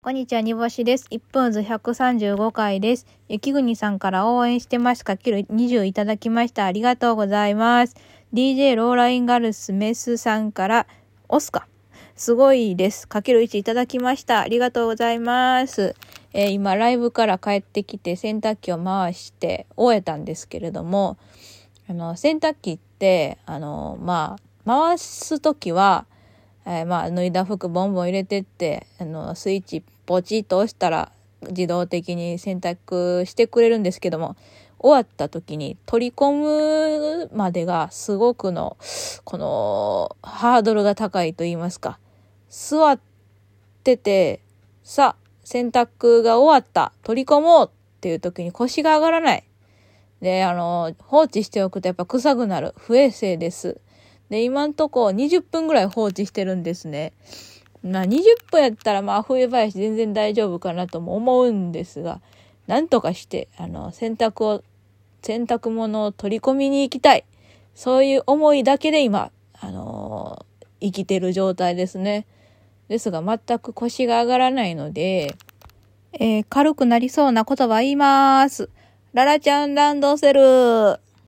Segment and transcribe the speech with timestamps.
[0.00, 1.08] こんにちは、煮干しです。
[1.10, 3.04] 1分ず135回です。
[3.28, 6.66] 雪国さんから応援してますかける20いただきました。
[6.66, 7.96] ありがとうございます。
[8.32, 10.86] DJ ローラインガルスメスさんから、
[11.28, 11.66] オスカ。
[12.14, 13.08] すごいです。
[13.08, 14.38] かける1いただきました。
[14.38, 15.96] ありがとうございます。
[16.32, 21.18] えー今、ライブから帰ってきて洗濯機を回して終えたんですけれども、
[21.88, 26.06] あの、洗濯機って、あの、まあ、回すときは、
[26.70, 31.10] えーまあ、脱いだ服ボンボン入れてって、あの、スイッチポチッと押したら
[31.48, 34.36] 自動的に洗濯してくれるんですけども、
[34.78, 38.76] 終わった時に取り込むまでがすごくの、
[39.24, 41.98] この、ハードルが高いと言いますか。
[42.50, 43.00] 座っ
[43.82, 44.40] てて、
[44.82, 49.44] さあ、洗濯が終わった、取り込もうっていう時に腰が上がらない。
[50.20, 52.74] で、あの、放置しておくとやっぱ臭くなる。
[52.76, 53.80] 不衛生です。
[54.30, 57.12] で、今んとこ20分ぐらい放置してるんですね。
[57.82, 62.20] まあ20分やったらまあ冬林全然大丈夫かなとも思うんですが、
[62.66, 64.62] なんとかして、あの、洗濯を、
[65.22, 67.24] 洗濯物を取り込みに行きたい。
[67.74, 70.44] そういう思いだけで今、あの
[70.80, 72.26] 生きてる状態ですね。
[72.88, 75.34] ですが全く腰が上がらないので、
[76.12, 78.70] えー軽くなりそうな言葉言います。
[79.12, 81.07] ララちゃんランドセル。